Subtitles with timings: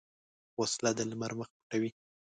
[0.59, 1.91] وسله د لمر مخ پټوي